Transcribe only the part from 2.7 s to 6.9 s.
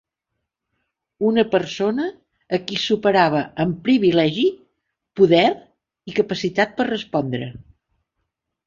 qui superava en privilegi, poder i capacitat per